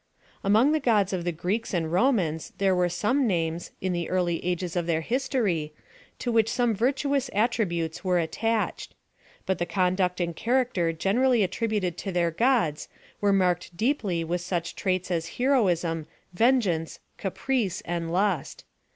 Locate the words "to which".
6.17-6.49